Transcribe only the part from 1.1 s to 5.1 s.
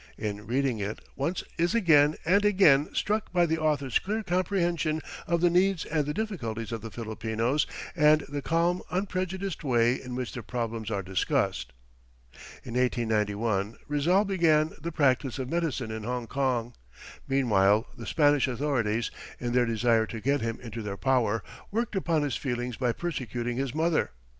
one is again and again struck by the author's clear comprehension